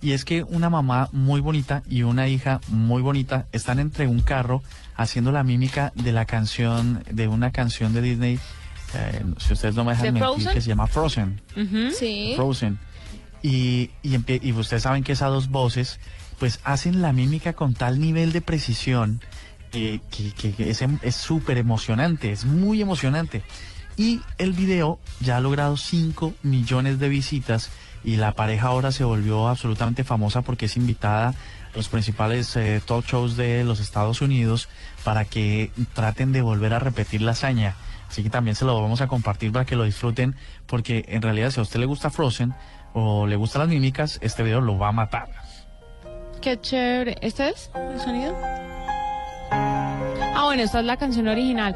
[0.00, 4.20] Y es que una mamá muy bonita y una hija muy bonita están entre un
[4.20, 4.62] carro
[4.94, 8.38] haciendo la mímica de la canción, de una canción de Disney,
[8.94, 10.52] eh, si ustedes no me dejan ¿De mentir, Frozen?
[10.54, 11.40] que se llama Frozen.
[11.98, 12.32] Sí.
[12.36, 12.78] Frozen.
[13.42, 15.98] Y, y, empie- y ustedes saben que esas dos voces,
[16.38, 19.20] pues hacen la mímica con tal nivel de precisión
[19.72, 23.42] eh, que, que- que es em- es súper emocionante, es muy emocionante.
[23.98, 27.70] Y el video ya ha logrado 5 millones de visitas
[28.04, 31.34] y la pareja ahora se volvió absolutamente famosa porque es invitada a
[31.74, 34.68] los principales eh, talk shows de los Estados Unidos
[35.02, 37.74] para que traten de volver a repetir la hazaña.
[38.08, 41.50] Así que también se lo vamos a compartir para que lo disfruten porque en realidad
[41.50, 42.54] si a usted le gusta Frozen
[42.94, 45.28] o le gustan las mímicas, este video lo va a matar.
[46.40, 47.16] Qué chévere.
[47.20, 48.36] ¿Este es el sonido?
[49.50, 51.74] Ah, bueno, esta es la canción original.